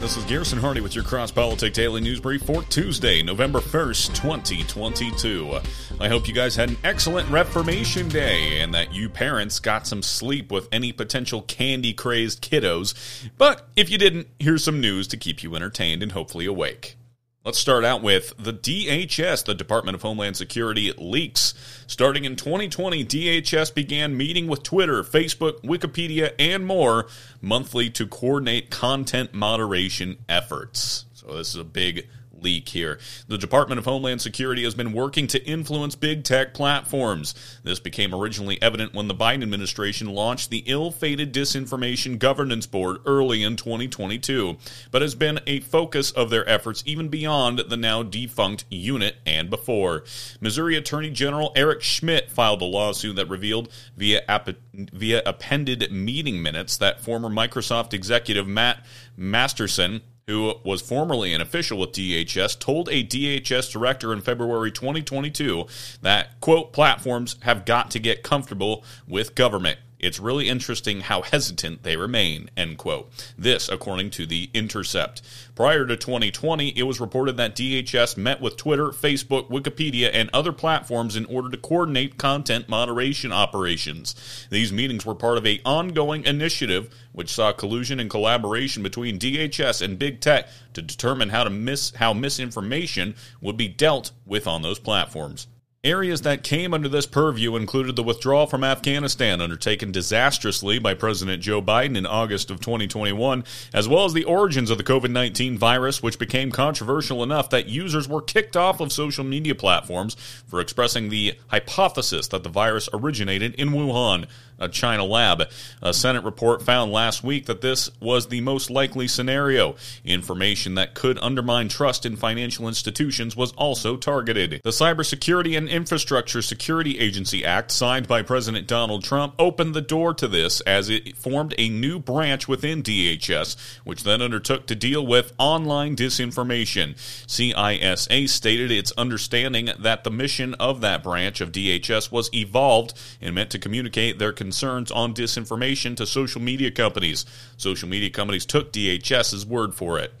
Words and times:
This 0.00 0.16
is 0.16 0.24
Garrison 0.26 0.60
Hardy 0.60 0.80
with 0.80 0.94
your 0.94 1.02
Cross 1.02 1.32
Politic 1.32 1.72
Daily 1.72 2.00
News 2.00 2.20
Brief 2.20 2.42
for 2.42 2.62
Tuesday, 2.62 3.20
November 3.20 3.58
1st, 3.58 4.14
2022. 4.14 5.58
I 6.00 6.08
hope 6.08 6.28
you 6.28 6.34
guys 6.34 6.54
had 6.54 6.70
an 6.70 6.76
excellent 6.84 7.28
Reformation 7.30 8.08
Day 8.08 8.60
and 8.60 8.72
that 8.74 8.94
you 8.94 9.08
parents 9.08 9.58
got 9.58 9.88
some 9.88 10.02
sleep 10.02 10.52
with 10.52 10.68
any 10.70 10.92
potential 10.92 11.42
candy 11.42 11.92
crazed 11.92 12.42
kiddos. 12.42 12.94
But 13.38 13.66
if 13.74 13.90
you 13.90 13.98
didn't, 13.98 14.28
here's 14.38 14.62
some 14.62 14.80
news 14.80 15.08
to 15.08 15.16
keep 15.16 15.42
you 15.42 15.56
entertained 15.56 16.04
and 16.04 16.12
hopefully 16.12 16.46
awake. 16.46 16.97
Let's 17.44 17.58
start 17.58 17.84
out 17.84 18.02
with 18.02 18.34
the 18.36 18.52
DHS, 18.52 19.44
the 19.44 19.54
Department 19.54 19.94
of 19.94 20.02
Homeland 20.02 20.36
Security 20.36 20.92
leaks. 20.98 21.54
Starting 21.86 22.24
in 22.24 22.34
2020, 22.34 23.04
DHS 23.04 23.72
began 23.72 24.16
meeting 24.16 24.48
with 24.48 24.64
Twitter, 24.64 25.04
Facebook, 25.04 25.62
Wikipedia, 25.62 26.34
and 26.38 26.66
more 26.66 27.06
monthly 27.40 27.90
to 27.90 28.08
coordinate 28.08 28.70
content 28.70 29.34
moderation 29.34 30.18
efforts. 30.28 31.06
So, 31.14 31.36
this 31.36 31.50
is 31.50 31.60
a 31.60 31.64
big 31.64 32.08
leak 32.42 32.68
here. 32.68 32.98
The 33.26 33.38
Department 33.38 33.78
of 33.78 33.84
Homeland 33.84 34.20
Security 34.20 34.64
has 34.64 34.74
been 34.74 34.92
working 34.92 35.26
to 35.28 35.44
influence 35.44 35.94
big 35.94 36.24
tech 36.24 36.54
platforms. 36.54 37.34
This 37.62 37.80
became 37.80 38.14
originally 38.14 38.60
evident 38.62 38.94
when 38.94 39.08
the 39.08 39.14
Biden 39.14 39.42
administration 39.42 40.08
launched 40.08 40.50
the 40.50 40.64
ill 40.66 40.90
fated 40.90 41.32
Disinformation 41.32 42.18
Governance 42.18 42.66
Board 42.66 42.98
early 43.06 43.42
in 43.42 43.56
2022, 43.56 44.56
but 44.90 45.02
has 45.02 45.14
been 45.14 45.40
a 45.46 45.60
focus 45.60 46.10
of 46.10 46.30
their 46.30 46.48
efforts 46.48 46.82
even 46.86 47.08
beyond 47.08 47.60
the 47.68 47.76
now 47.76 48.02
defunct 48.02 48.64
unit 48.70 49.16
and 49.26 49.50
before. 49.50 50.04
Missouri 50.40 50.76
Attorney 50.76 51.10
General 51.10 51.52
Eric 51.56 51.82
Schmitt 51.82 52.30
filed 52.30 52.62
a 52.62 52.64
lawsuit 52.64 53.16
that 53.16 53.28
revealed 53.28 53.68
via, 53.96 54.22
app- 54.28 54.48
via 54.72 55.22
appended 55.26 55.90
meeting 55.92 56.42
minutes 56.42 56.76
that 56.76 57.00
former 57.00 57.28
Microsoft 57.28 57.92
executive 57.92 58.46
Matt 58.46 58.84
Masterson 59.16 60.00
who 60.28 60.54
was 60.62 60.82
formerly 60.82 61.32
an 61.32 61.40
official 61.40 61.78
with 61.78 61.92
DHS, 61.92 62.58
told 62.58 62.88
a 62.90 63.02
DHS 63.02 63.72
director 63.72 64.12
in 64.12 64.20
February 64.20 64.70
2022 64.70 65.66
that, 66.02 66.38
quote, 66.40 66.72
platforms 66.74 67.36
have 67.40 67.64
got 67.64 67.90
to 67.90 67.98
get 67.98 68.22
comfortable 68.22 68.84
with 69.08 69.34
government. 69.34 69.78
It's 69.98 70.20
really 70.20 70.48
interesting 70.48 71.00
how 71.00 71.22
hesitant 71.22 71.82
they 71.82 71.96
remain, 71.96 72.50
end 72.56 72.78
quote. 72.78 73.10
This, 73.36 73.68
according 73.68 74.10
to 74.10 74.26
The 74.26 74.48
Intercept. 74.54 75.22
Prior 75.54 75.86
to 75.86 75.96
2020, 75.96 76.68
it 76.76 76.84
was 76.84 77.00
reported 77.00 77.36
that 77.36 77.56
DHS 77.56 78.16
met 78.16 78.40
with 78.40 78.56
Twitter, 78.56 78.90
Facebook, 78.90 79.48
Wikipedia, 79.48 80.10
and 80.12 80.30
other 80.32 80.52
platforms 80.52 81.16
in 81.16 81.24
order 81.24 81.50
to 81.50 81.56
coordinate 81.56 82.16
content 82.16 82.68
moderation 82.68 83.32
operations. 83.32 84.14
These 84.50 84.72
meetings 84.72 85.04
were 85.04 85.14
part 85.14 85.38
of 85.38 85.46
a 85.46 85.60
ongoing 85.64 86.24
initiative 86.24 86.94
which 87.12 87.32
saw 87.32 87.52
collusion 87.52 87.98
and 87.98 88.08
collaboration 88.08 88.82
between 88.82 89.18
DHS 89.18 89.82
and 89.82 89.98
big 89.98 90.20
tech 90.20 90.48
to 90.74 90.82
determine 90.82 91.30
how 91.30 91.42
to 91.42 91.50
miss 91.50 91.92
how 91.96 92.12
misinformation 92.12 93.16
would 93.40 93.56
be 93.56 93.66
dealt 93.66 94.12
with 94.24 94.46
on 94.46 94.62
those 94.62 94.78
platforms. 94.78 95.48
Areas 95.84 96.22
that 96.22 96.42
came 96.42 96.74
under 96.74 96.88
this 96.88 97.06
purview 97.06 97.54
included 97.54 97.94
the 97.94 98.02
withdrawal 98.02 98.48
from 98.48 98.64
Afghanistan, 98.64 99.40
undertaken 99.40 99.92
disastrously 99.92 100.80
by 100.80 100.92
President 100.92 101.40
Joe 101.40 101.62
Biden 101.62 101.96
in 101.96 102.04
August 102.04 102.50
of 102.50 102.58
2021, 102.58 103.44
as 103.72 103.86
well 103.86 104.04
as 104.04 104.12
the 104.12 104.24
origins 104.24 104.70
of 104.70 104.78
the 104.78 104.82
COVID 104.82 105.12
19 105.12 105.56
virus, 105.56 106.02
which 106.02 106.18
became 106.18 106.50
controversial 106.50 107.22
enough 107.22 107.48
that 107.50 107.68
users 107.68 108.08
were 108.08 108.20
kicked 108.20 108.56
off 108.56 108.80
of 108.80 108.90
social 108.90 109.22
media 109.22 109.54
platforms 109.54 110.16
for 110.48 110.60
expressing 110.60 111.10
the 111.10 111.38
hypothesis 111.46 112.26
that 112.26 112.42
the 112.42 112.48
virus 112.48 112.88
originated 112.92 113.54
in 113.54 113.68
Wuhan 113.68 114.26
China 114.66 115.04
lab. 115.04 115.44
A 115.80 115.94
Senate 115.94 116.24
report 116.24 116.62
found 116.62 116.90
last 116.90 117.22
week 117.22 117.46
that 117.46 117.60
this 117.60 117.88
was 118.00 118.26
the 118.26 118.40
most 118.40 118.70
likely 118.70 119.06
scenario. 119.06 119.76
Information 120.04 120.74
that 120.74 120.94
could 120.94 121.16
undermine 121.20 121.68
trust 121.68 122.04
in 122.04 122.16
financial 122.16 122.66
institutions 122.66 123.36
was 123.36 123.52
also 123.52 123.96
targeted. 123.96 124.60
The 124.64 124.70
Cybersecurity 124.70 125.56
and 125.56 125.68
Infrastructure 125.68 126.42
Security 126.42 126.98
Agency 126.98 127.44
Act, 127.44 127.70
signed 127.70 128.08
by 128.08 128.22
President 128.22 128.66
Donald 128.66 129.04
Trump, 129.04 129.34
opened 129.38 129.74
the 129.74 129.80
door 129.80 130.12
to 130.14 130.26
this 130.26 130.60
as 130.62 130.90
it 130.90 131.16
formed 131.16 131.54
a 131.56 131.68
new 131.68 132.00
branch 132.00 132.48
within 132.48 132.82
DHS, 132.82 133.56
which 133.84 134.02
then 134.02 134.20
undertook 134.20 134.66
to 134.66 134.74
deal 134.74 135.06
with 135.06 135.32
online 135.38 135.94
disinformation. 135.94 136.96
CISA 137.28 138.28
stated 138.28 138.72
its 138.72 138.92
understanding 138.98 139.70
that 139.78 140.02
the 140.02 140.10
mission 140.10 140.54
of 140.54 140.80
that 140.80 141.04
branch 141.04 141.40
of 141.40 141.52
DHS 141.52 142.10
was 142.10 142.28
evolved 142.34 142.94
and 143.20 143.36
meant 143.36 143.50
to 143.50 143.58
communicate 143.60 144.18
their 144.18 144.32
concerns 144.32 144.47
on 144.48 145.14
disinformation 145.14 145.96
to 145.96 146.06
social 146.06 146.40
media 146.40 146.70
companies. 146.70 147.24
Social 147.56 147.88
media 147.88 148.10
companies 148.10 148.46
took 148.46 148.72
DHS's 148.72 149.46
word 149.46 149.74
for 149.74 149.98
it. 149.98 150.12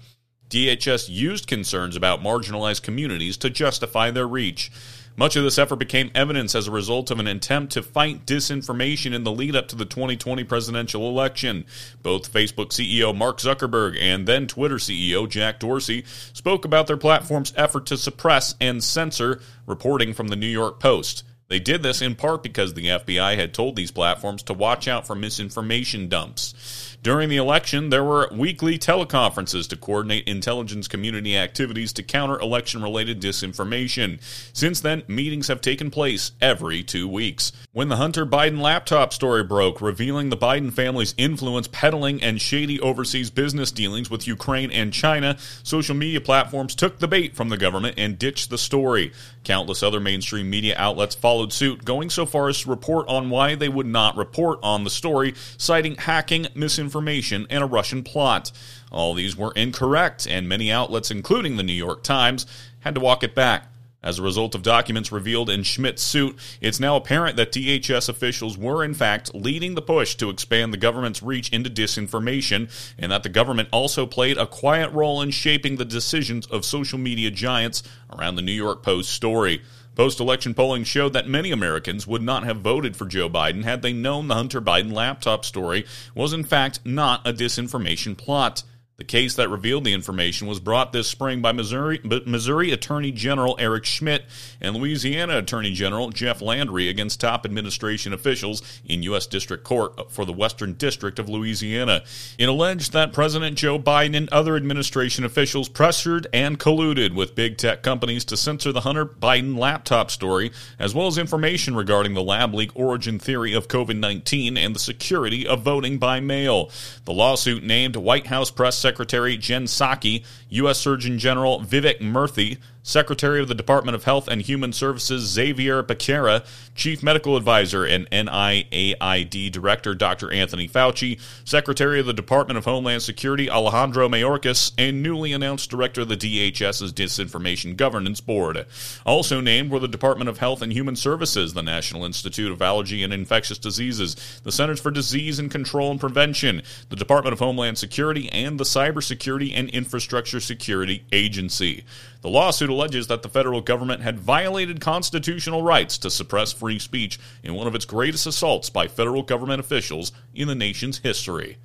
DHS 0.48 1.08
used 1.10 1.46
concerns 1.46 1.94
about 1.94 2.22
marginalized 2.22 2.82
communities 2.82 3.36
to 3.38 3.50
justify 3.50 4.10
their 4.10 4.26
reach. 4.26 4.70
Much 5.18 5.34
of 5.34 5.42
this 5.42 5.58
effort 5.58 5.76
became 5.76 6.12
evidence 6.14 6.54
as 6.54 6.68
a 6.68 6.70
result 6.70 7.10
of 7.10 7.18
an 7.18 7.26
attempt 7.26 7.72
to 7.72 7.82
fight 7.82 8.24
disinformation 8.24 9.12
in 9.12 9.24
the 9.24 9.32
lead 9.32 9.56
up 9.56 9.66
to 9.66 9.74
the 9.74 9.84
2020 9.84 10.44
presidential 10.44 11.08
election. 11.08 11.64
Both 12.04 12.32
Facebook 12.32 12.68
CEO 12.68 13.14
Mark 13.14 13.38
Zuckerberg 13.38 13.98
and 14.00 14.28
then 14.28 14.46
Twitter 14.46 14.76
CEO 14.76 15.28
Jack 15.28 15.58
Dorsey 15.58 16.04
spoke 16.32 16.64
about 16.64 16.86
their 16.86 16.96
platform's 16.96 17.52
effort 17.56 17.84
to 17.86 17.96
suppress 17.96 18.54
and 18.60 18.82
censor 18.82 19.40
reporting 19.66 20.14
from 20.14 20.28
the 20.28 20.36
New 20.36 20.46
York 20.46 20.78
Post. 20.78 21.24
They 21.48 21.58
did 21.58 21.82
this 21.82 22.02
in 22.02 22.14
part 22.14 22.42
because 22.42 22.74
the 22.74 22.86
FBI 22.86 23.36
had 23.36 23.54
told 23.54 23.74
these 23.74 23.90
platforms 23.90 24.42
to 24.44 24.52
watch 24.52 24.86
out 24.86 25.06
for 25.06 25.14
misinformation 25.14 26.08
dumps. 26.08 26.87
During 27.08 27.30
the 27.30 27.38
election, 27.38 27.88
there 27.88 28.04
were 28.04 28.28
weekly 28.30 28.78
teleconferences 28.78 29.66
to 29.70 29.76
coordinate 29.76 30.28
intelligence 30.28 30.88
community 30.88 31.38
activities 31.38 31.90
to 31.94 32.02
counter 32.02 32.38
election 32.38 32.82
related 32.82 33.18
disinformation. 33.18 34.20
Since 34.52 34.82
then, 34.82 35.04
meetings 35.08 35.48
have 35.48 35.62
taken 35.62 35.90
place 35.90 36.32
every 36.42 36.82
two 36.82 37.08
weeks. 37.08 37.50
When 37.72 37.88
the 37.88 37.96
Hunter 37.96 38.26
Biden 38.26 38.60
laptop 38.60 39.14
story 39.14 39.42
broke, 39.42 39.80
revealing 39.80 40.28
the 40.28 40.36
Biden 40.36 40.70
family's 40.70 41.14
influence 41.16 41.66
peddling 41.66 42.22
and 42.22 42.42
shady 42.42 42.78
overseas 42.78 43.30
business 43.30 43.72
dealings 43.72 44.10
with 44.10 44.26
Ukraine 44.26 44.70
and 44.70 44.92
China, 44.92 45.38
social 45.62 45.94
media 45.94 46.20
platforms 46.20 46.74
took 46.74 46.98
the 46.98 47.08
bait 47.08 47.34
from 47.34 47.48
the 47.48 47.56
government 47.56 47.94
and 47.96 48.18
ditched 48.18 48.50
the 48.50 48.58
story. 48.58 49.12
Countless 49.44 49.82
other 49.82 49.98
mainstream 49.98 50.50
media 50.50 50.74
outlets 50.76 51.14
followed 51.14 51.54
suit, 51.54 51.86
going 51.86 52.10
so 52.10 52.26
far 52.26 52.50
as 52.50 52.60
to 52.60 52.68
report 52.68 53.08
on 53.08 53.30
why 53.30 53.54
they 53.54 53.70
would 53.70 53.86
not 53.86 54.14
report 54.18 54.58
on 54.62 54.84
the 54.84 54.90
story, 54.90 55.32
citing 55.56 55.94
hacking, 55.94 56.48
misinformation, 56.54 56.97
and 57.00 57.62
a 57.62 57.66
Russian 57.66 58.02
plot. 58.02 58.52
All 58.90 59.14
these 59.14 59.36
were 59.36 59.52
incorrect, 59.52 60.26
and 60.26 60.48
many 60.48 60.70
outlets, 60.70 61.10
including 61.10 61.56
the 61.56 61.62
New 61.62 61.72
York 61.72 62.02
Times, 62.02 62.46
had 62.80 62.94
to 62.94 63.00
walk 63.00 63.22
it 63.22 63.34
back. 63.34 63.66
As 64.00 64.20
a 64.20 64.22
result 64.22 64.54
of 64.54 64.62
documents 64.62 65.10
revealed 65.10 65.50
in 65.50 65.64
Schmitt's 65.64 66.02
suit, 66.02 66.38
it's 66.60 66.78
now 66.78 66.94
apparent 66.94 67.36
that 67.36 67.50
DHS 67.50 68.08
officials 68.08 68.56
were, 68.56 68.84
in 68.84 68.94
fact, 68.94 69.34
leading 69.34 69.74
the 69.74 69.82
push 69.82 70.14
to 70.16 70.30
expand 70.30 70.72
the 70.72 70.78
government's 70.78 71.20
reach 71.20 71.52
into 71.52 71.68
disinformation, 71.68 72.70
and 72.96 73.10
that 73.10 73.24
the 73.24 73.28
government 73.28 73.68
also 73.72 74.06
played 74.06 74.38
a 74.38 74.46
quiet 74.46 74.92
role 74.92 75.20
in 75.20 75.32
shaping 75.32 75.76
the 75.76 75.84
decisions 75.84 76.46
of 76.46 76.64
social 76.64 76.98
media 76.98 77.30
giants 77.30 77.82
around 78.16 78.36
the 78.36 78.42
New 78.42 78.52
York 78.52 78.84
Post 78.84 79.10
story. 79.10 79.62
Post 79.98 80.20
election 80.20 80.54
polling 80.54 80.84
showed 80.84 81.12
that 81.14 81.26
many 81.26 81.50
Americans 81.50 82.06
would 82.06 82.22
not 82.22 82.44
have 82.44 82.58
voted 82.58 82.96
for 82.96 83.04
Joe 83.04 83.28
Biden 83.28 83.64
had 83.64 83.82
they 83.82 83.92
known 83.92 84.28
the 84.28 84.36
Hunter 84.36 84.60
Biden 84.60 84.92
laptop 84.92 85.44
story 85.44 85.84
was, 86.14 86.32
in 86.32 86.44
fact, 86.44 86.78
not 86.84 87.26
a 87.26 87.32
disinformation 87.32 88.16
plot. 88.16 88.62
The 88.98 89.04
case 89.04 89.36
that 89.36 89.48
revealed 89.48 89.84
the 89.84 89.92
information 89.92 90.48
was 90.48 90.58
brought 90.58 90.92
this 90.92 91.06
spring 91.06 91.40
by 91.40 91.52
Missouri, 91.52 92.00
Missouri 92.02 92.72
Attorney 92.72 93.12
General 93.12 93.54
Eric 93.60 93.84
Schmitt 93.84 94.24
and 94.60 94.74
Louisiana 94.74 95.38
Attorney 95.38 95.70
General 95.70 96.10
Jeff 96.10 96.42
Landry 96.42 96.88
against 96.88 97.20
top 97.20 97.44
administration 97.44 98.12
officials 98.12 98.60
in 98.84 99.04
U.S. 99.04 99.28
District 99.28 99.62
Court 99.62 100.10
for 100.10 100.24
the 100.24 100.32
Western 100.32 100.72
District 100.72 101.20
of 101.20 101.28
Louisiana. 101.28 102.02
It 102.38 102.48
alleged 102.48 102.92
that 102.92 103.12
President 103.12 103.56
Joe 103.56 103.78
Biden 103.78 104.16
and 104.16 104.28
other 104.30 104.56
administration 104.56 105.24
officials 105.24 105.68
pressured 105.68 106.26
and 106.32 106.58
colluded 106.58 107.14
with 107.14 107.36
big 107.36 107.56
tech 107.56 107.84
companies 107.84 108.24
to 108.24 108.36
censor 108.36 108.72
the 108.72 108.80
Hunter 108.80 109.06
Biden 109.06 109.56
laptop 109.56 110.10
story, 110.10 110.50
as 110.76 110.92
well 110.92 111.06
as 111.06 111.18
information 111.18 111.76
regarding 111.76 112.14
the 112.14 112.22
lab 112.24 112.52
leak 112.52 112.72
origin 112.74 113.20
theory 113.20 113.52
of 113.52 113.68
COVID 113.68 113.96
19 113.96 114.56
and 114.56 114.74
the 114.74 114.80
security 114.80 115.46
of 115.46 115.62
voting 115.62 115.98
by 115.98 116.18
mail. 116.18 116.72
The 117.04 117.12
lawsuit 117.12 117.62
named 117.62 117.94
White 117.94 118.26
House 118.26 118.50
Press 118.50 118.87
Secretary 118.88 119.36
Jen 119.36 119.64
Psaki, 119.64 120.24
U.S. 120.50 120.78
Surgeon 120.78 121.18
General 121.18 121.60
Vivek 121.60 122.00
Murthy, 122.00 122.58
Secretary 122.88 123.42
of 123.42 123.48
the 123.48 123.54
Department 123.54 123.94
of 123.94 124.04
Health 124.04 124.28
and 124.28 124.40
Human 124.40 124.72
Services 124.72 125.24
Xavier 125.24 125.82
Becerra, 125.82 126.42
Chief 126.74 127.02
Medical 127.02 127.36
Advisor 127.36 127.84
and 127.84 128.08
NIAID 128.10 129.52
Director 129.52 129.94
Dr. 129.94 130.32
Anthony 130.32 130.66
Fauci, 130.66 131.20
Secretary 131.44 132.00
of 132.00 132.06
the 132.06 132.14
Department 132.14 132.56
of 132.56 132.64
Homeland 132.64 133.02
Security 133.02 133.50
Alejandro 133.50 134.08
Mayorkas, 134.08 134.72
and 134.78 135.02
newly 135.02 135.34
announced 135.34 135.68
Director 135.68 136.00
of 136.00 136.08
the 136.08 136.16
DHS's 136.16 136.94
Disinformation 136.94 137.76
Governance 137.76 138.22
Board. 138.22 138.64
Also 139.04 139.42
named 139.42 139.70
were 139.70 139.80
the 139.80 139.86
Department 139.86 140.30
of 140.30 140.38
Health 140.38 140.62
and 140.62 140.72
Human 140.72 140.96
Services, 140.96 141.52
the 141.52 141.62
National 141.62 142.06
Institute 142.06 142.50
of 142.50 142.62
Allergy 142.62 143.02
and 143.02 143.12
Infectious 143.12 143.58
Diseases, 143.58 144.40
the 144.44 144.52
Centers 144.52 144.80
for 144.80 144.90
Disease 144.90 145.38
and 145.38 145.50
Control 145.50 145.90
and 145.90 146.00
Prevention, 146.00 146.62
the 146.88 146.96
Department 146.96 147.34
of 147.34 147.38
Homeland 147.38 147.76
Security, 147.76 148.30
and 148.30 148.58
the 148.58 148.64
Cybersecurity 148.64 149.52
and 149.54 149.68
Infrastructure 149.70 150.37
Security 150.40 151.04
Agency. 151.12 151.84
The 152.20 152.28
lawsuit 152.28 152.70
alleges 152.70 153.06
that 153.06 153.22
the 153.22 153.28
federal 153.28 153.60
government 153.60 154.02
had 154.02 154.18
violated 154.18 154.80
constitutional 154.80 155.62
rights 155.62 155.98
to 155.98 156.10
suppress 156.10 156.52
free 156.52 156.78
speech 156.78 157.18
in 157.42 157.54
one 157.54 157.66
of 157.66 157.74
its 157.74 157.84
greatest 157.84 158.26
assaults 158.26 158.70
by 158.70 158.88
federal 158.88 159.22
government 159.22 159.60
officials 159.60 160.12
in 160.34 160.48
the 160.48 160.54
nation's 160.54 160.98
history. 160.98 161.58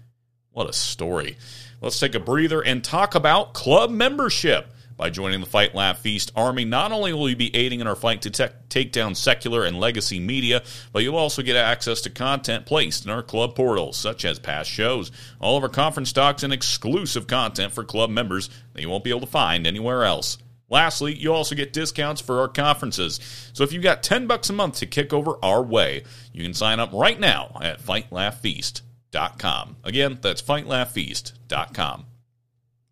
What 0.51 0.69
a 0.69 0.73
story. 0.73 1.37
Let's 1.81 1.99
take 1.99 2.15
a 2.15 2.19
breather 2.19 2.61
and 2.61 2.83
talk 2.83 3.15
about 3.15 3.53
club 3.53 3.89
membership. 3.89 4.72
By 4.95 5.09
joining 5.09 5.39
the 5.39 5.45
Fight 5.45 5.73
Laugh 5.73 5.99
Feast 5.99 6.31
Army, 6.35 6.65
not 6.65 6.91
only 6.91 7.13
will 7.13 7.29
you 7.29 7.35
be 7.35 7.55
aiding 7.55 7.79
in 7.79 7.87
our 7.87 7.95
fight 7.95 8.21
to 8.21 8.29
te- 8.29 8.53
take 8.69 8.91
down 8.91 9.15
secular 9.15 9.63
and 9.63 9.79
legacy 9.79 10.19
media, 10.19 10.61
but 10.91 11.01
you'll 11.03 11.15
also 11.15 11.41
get 11.41 11.55
access 11.55 12.01
to 12.01 12.09
content 12.09 12.65
placed 12.65 13.05
in 13.05 13.11
our 13.11 13.23
club 13.23 13.55
portals, 13.55 13.97
such 13.97 14.23
as 14.23 14.37
past 14.39 14.69
shows, 14.69 15.11
all 15.39 15.57
of 15.57 15.63
our 15.63 15.69
conference 15.69 16.13
talks, 16.13 16.43
and 16.43 16.53
exclusive 16.53 17.25
content 17.27 17.73
for 17.73 17.83
club 17.83 18.09
members 18.09 18.49
that 18.73 18.81
you 18.81 18.89
won't 18.89 19.03
be 19.03 19.09
able 19.09 19.21
to 19.21 19.25
find 19.25 19.65
anywhere 19.65 20.03
else. 20.03 20.37
Lastly, 20.69 21.13
you 21.15 21.33
also 21.33 21.55
get 21.55 21.73
discounts 21.73 22.21
for 22.21 22.39
our 22.39 22.47
conferences. 22.47 23.19
So 23.53 23.63
if 23.63 23.73
you've 23.73 23.83
got 23.83 24.01
10 24.03 24.27
bucks 24.27 24.49
a 24.49 24.53
month 24.53 24.77
to 24.77 24.85
kick 24.85 25.13
over 25.13 25.37
our 25.43 25.61
way, 25.61 26.03
you 26.31 26.43
can 26.43 26.53
sign 26.53 26.79
up 26.79 26.91
right 26.93 27.19
now 27.19 27.57
at 27.61 27.81
fightlaughfeast.com. 27.81 29.75
Again, 29.83 30.17
that's 30.21 30.41
fightlaughfeast.com. 30.41 32.05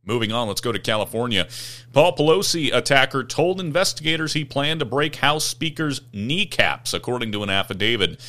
Moving 0.04 0.32
on, 0.32 0.48
let's 0.48 0.62
go 0.62 0.72
to 0.72 0.80
California. 0.80 1.48
Paul 1.94 2.16
Pelosi 2.16 2.74
attacker 2.74 3.24
told 3.24 3.60
investigators 3.60 4.34
he 4.34 4.44
planned 4.44 4.80
to 4.80 4.86
break 4.86 5.18
House 5.18 5.46
Speaker's 5.46 6.02
kneecaps, 6.12 6.96
according 6.96 7.32
to 7.34 7.44
an 7.44 7.52
affidavit. 7.52 8.20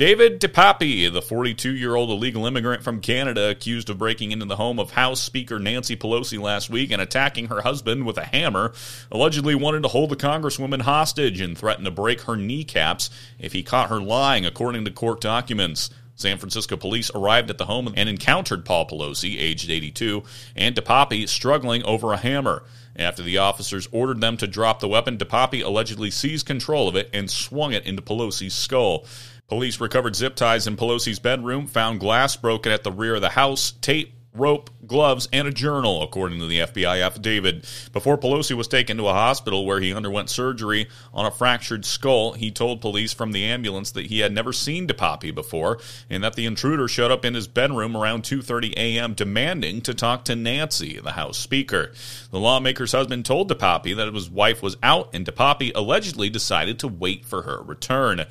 David 0.00 0.40
DePape, 0.40 1.12
the 1.12 1.22
42 1.22 1.72
year 1.72 1.94
old 1.94 2.10
illegal 2.10 2.46
immigrant 2.46 2.82
from 2.82 3.00
Canada, 3.00 3.50
accused 3.50 3.90
of 3.90 3.98
breaking 3.98 4.32
into 4.32 4.46
the 4.46 4.56
home 4.56 4.80
of 4.80 4.92
House 4.92 5.20
Speaker 5.20 5.60
Nancy 5.60 5.94
Pelosi 5.94 6.40
last 6.40 6.68
week 6.68 6.90
and 6.90 7.02
attacking 7.02 7.48
her 7.48 7.60
husband 7.60 8.06
with 8.06 8.16
a 8.16 8.24
hammer, 8.24 8.72
allegedly 9.12 9.54
wanted 9.54 9.82
to 9.82 9.88
hold 9.88 10.10
the 10.10 10.16
Congresswoman 10.16 10.80
hostage 10.80 11.40
and 11.40 11.56
threatened 11.56 11.84
to 11.84 11.90
break 11.90 12.22
her 12.22 12.34
kneecaps 12.34 13.10
if 13.38 13.52
he 13.52 13.62
caught 13.62 13.90
her 13.90 14.00
lying, 14.00 14.46
according 14.46 14.84
to 14.84 14.90
court 14.90 15.20
documents. 15.20 15.90
San 16.20 16.36
Francisco 16.36 16.76
police 16.76 17.10
arrived 17.14 17.48
at 17.48 17.56
the 17.56 17.64
home 17.64 17.94
and 17.96 18.06
encountered 18.06 18.66
Paul 18.66 18.86
Pelosi, 18.86 19.40
aged 19.40 19.70
82, 19.70 20.22
and 20.54 20.76
DePapi 20.76 21.26
struggling 21.26 21.82
over 21.84 22.12
a 22.12 22.18
hammer. 22.18 22.62
After 22.94 23.22
the 23.22 23.38
officers 23.38 23.88
ordered 23.90 24.20
them 24.20 24.36
to 24.36 24.46
drop 24.46 24.80
the 24.80 24.88
weapon, 24.88 25.16
DePapi 25.16 25.64
allegedly 25.64 26.10
seized 26.10 26.44
control 26.44 26.88
of 26.88 26.96
it 26.96 27.08
and 27.14 27.30
swung 27.30 27.72
it 27.72 27.86
into 27.86 28.02
Pelosi's 28.02 28.52
skull. 28.52 29.06
Police 29.48 29.80
recovered 29.80 30.14
zip 30.14 30.36
ties 30.36 30.66
in 30.66 30.76
Pelosi's 30.76 31.18
bedroom, 31.18 31.66
found 31.66 32.00
glass 32.00 32.36
broken 32.36 32.70
at 32.70 32.84
the 32.84 32.92
rear 32.92 33.14
of 33.14 33.22
the 33.22 33.30
house, 33.30 33.72
tape, 33.80 34.12
rope, 34.32 34.70
gloves, 34.86 35.28
and 35.32 35.48
a 35.48 35.52
journal, 35.52 36.02
according 36.02 36.38
to 36.38 36.46
the 36.46 36.60
FBI 36.60 37.04
affidavit. 37.04 37.64
Before 37.92 38.16
Pelosi 38.16 38.56
was 38.56 38.68
taken 38.68 38.96
to 38.96 39.08
a 39.08 39.12
hospital 39.12 39.66
where 39.66 39.80
he 39.80 39.92
underwent 39.92 40.30
surgery 40.30 40.88
on 41.12 41.26
a 41.26 41.30
fractured 41.30 41.84
skull, 41.84 42.32
he 42.32 42.50
told 42.50 42.80
police 42.80 43.12
from 43.12 43.32
the 43.32 43.44
ambulance 43.44 43.90
that 43.92 44.06
he 44.06 44.20
had 44.20 44.32
never 44.32 44.52
seen 44.52 44.86
DePape 44.86 45.34
before 45.34 45.78
and 46.08 46.22
that 46.22 46.34
the 46.34 46.46
intruder 46.46 46.86
showed 46.86 47.10
up 47.10 47.24
in 47.24 47.34
his 47.34 47.48
bedroom 47.48 47.96
around 47.96 48.22
2:30 48.22 48.74
a.m. 48.76 49.14
demanding 49.14 49.80
to 49.82 49.94
talk 49.94 50.24
to 50.24 50.36
Nancy, 50.36 51.00
the 51.00 51.12
House 51.12 51.38
Speaker. 51.38 51.92
The 52.30 52.38
lawmaker's 52.38 52.92
husband 52.92 53.24
told 53.24 53.50
DePape 53.50 53.96
that 53.96 54.14
his 54.14 54.30
wife 54.30 54.62
was 54.62 54.76
out 54.82 55.10
and 55.12 55.26
DePape 55.26 55.72
allegedly 55.74 56.30
decided 56.30 56.78
to 56.78 56.88
wait 56.88 57.24
for 57.24 57.42
her 57.42 57.62
return. 57.62 58.26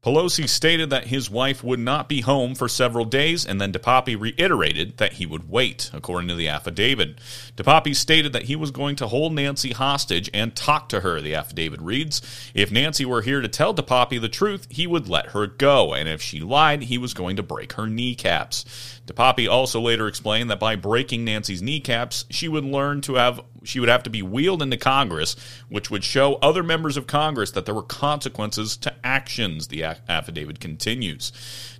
Pelosi 0.00 0.48
stated 0.48 0.90
that 0.90 1.08
his 1.08 1.28
wife 1.28 1.64
would 1.64 1.80
not 1.80 2.08
be 2.08 2.20
home 2.20 2.54
for 2.54 2.68
several 2.68 3.04
days, 3.04 3.44
and 3.44 3.60
then 3.60 3.72
DePape 3.72 4.20
reiterated 4.20 4.96
that 4.98 5.14
he 5.14 5.26
would 5.26 5.50
wait, 5.50 5.90
according 5.92 6.28
to 6.28 6.36
the 6.36 6.46
affidavit. 6.46 7.18
DePape 7.56 7.96
stated 7.96 8.32
that 8.32 8.44
he 8.44 8.54
was 8.54 8.70
going 8.70 8.94
to 8.94 9.08
hold 9.08 9.32
Nancy 9.32 9.72
hostage 9.72 10.30
and 10.32 10.54
talk 10.54 10.88
to 10.90 11.00
her, 11.00 11.20
the 11.20 11.34
affidavit 11.34 11.80
reads. 11.80 12.22
If 12.54 12.70
Nancy 12.70 13.04
were 13.04 13.22
here 13.22 13.40
to 13.40 13.48
tell 13.48 13.74
DePape 13.74 14.20
the 14.20 14.28
truth, 14.28 14.68
he 14.70 14.86
would 14.86 15.08
let 15.08 15.30
her 15.30 15.48
go, 15.48 15.94
and 15.94 16.08
if 16.08 16.22
she 16.22 16.38
lied, 16.38 16.82
he 16.82 16.96
was 16.96 17.12
going 17.12 17.34
to 17.34 17.42
break 17.42 17.72
her 17.72 17.88
kneecaps. 17.88 18.97
DePape 19.08 19.50
also 19.50 19.80
later 19.80 20.06
explained 20.06 20.50
that 20.50 20.60
by 20.60 20.76
breaking 20.76 21.24
Nancy's 21.24 21.62
kneecaps, 21.62 22.26
she 22.30 22.46
would 22.46 22.64
learn 22.64 23.00
to 23.02 23.14
have 23.14 23.40
she 23.64 23.80
would 23.80 23.88
have 23.88 24.04
to 24.04 24.10
be 24.10 24.22
wheeled 24.22 24.62
into 24.62 24.76
Congress, 24.76 25.34
which 25.68 25.90
would 25.90 26.04
show 26.04 26.34
other 26.36 26.62
members 26.62 26.96
of 26.96 27.06
Congress 27.06 27.50
that 27.50 27.66
there 27.66 27.74
were 27.74 27.82
consequences 27.82 28.76
to 28.76 28.94
actions, 29.02 29.68
the 29.68 29.82
affidavit 29.82 30.60
continues. 30.60 31.32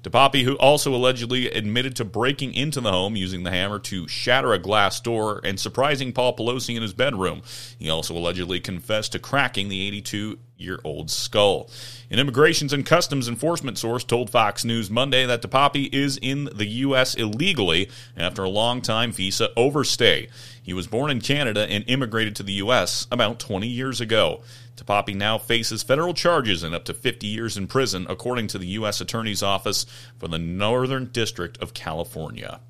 DePape, 0.03 0.43
who 0.43 0.57
also 0.57 0.95
allegedly 0.95 1.51
admitted 1.51 1.95
to 1.97 2.05
breaking 2.05 2.55
into 2.55 2.81
the 2.81 2.91
home 2.91 3.15
using 3.15 3.43
the 3.43 3.51
hammer 3.51 3.79
to 3.79 4.09
shatter 4.09 4.53
a 4.53 4.59
glass 4.59 4.99
door 5.01 5.41
and 5.45 5.61
surprising 5.61 6.13
Paul 6.13 6.35
Pelosi 6.35 6.77
in 6.77 6.83
his 6.83 6.95
bedroom. 6.95 7.43
He 7.79 7.91
also 7.91 8.17
allegedly 8.17 8.61
confessed 8.61 9.13
to 9.13 9.19
cracking 9.19 9.69
the 9.69 9.87
82 9.87 10.39
year 10.59 10.79
old 10.85 11.11
skull. 11.11 11.71
An 12.11 12.19
Immigrations 12.19 12.73
and 12.73 12.85
Customs 12.85 13.29
Enforcement 13.29 13.79
source 13.79 14.05
told 14.05 14.31
Fox 14.31 14.65
News 14.65 14.91
Monday 14.91 15.25
that 15.25 15.43
DePape 15.43 15.95
is 15.95 16.19
in 16.21 16.49
the 16.55 16.67
U.S. 16.67 17.15
illegally 17.15 17.89
after 18.17 18.43
a 18.43 18.49
long 18.49 18.83
time 18.83 19.13
visa 19.13 19.51
overstay. 19.57 20.29
He 20.63 20.75
was 20.75 20.87
born 20.87 21.11
in 21.11 21.21
Canada 21.21 21.67
and 21.71 21.85
immigrated 21.87 22.37
to 22.37 22.43
the 22.43 22.55
U.S. 22.55 23.07
about 23.11 23.39
20 23.39 23.67
years 23.67 24.01
ago. 24.01 24.43
DePape 24.77 25.17
now 25.17 25.39
faces 25.39 25.83
federal 25.83 26.15
charges 26.15 26.63
and 26.63 26.75
up 26.75 26.85
to 26.85 26.95
50 26.95 27.27
years 27.27 27.57
in 27.57 27.67
prison, 27.67 28.07
according 28.09 28.49
to 28.49 28.59
the 28.59 28.67
U.S. 28.69 29.01
Attorney's 29.01 29.43
Office 29.43 29.87
for 30.19 30.29
the 30.29 30.39
Northern 30.39 31.07
District 31.07 31.57
of 31.63 31.75
California. 31.75 32.61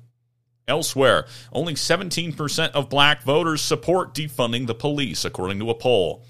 Elsewhere, 0.67 1.25
only 1.51 1.73
17% 1.73 2.71
of 2.71 2.89
black 2.89 3.23
voters 3.23 3.61
support 3.61 4.13
defunding 4.13 4.67
the 4.67 4.75
police, 4.75 5.25
according 5.25 5.57
to 5.59 5.69
a 5.71 5.75
poll. 5.75 6.23